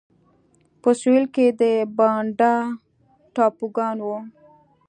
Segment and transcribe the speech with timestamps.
[0.81, 1.61] په سوېل کې د
[1.97, 2.55] بانډا
[3.35, 4.17] ټاپوګان وو.